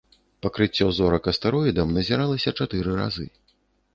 [0.43, 3.29] Пакрыццё зорак астэроідам назіралася чатыры разы.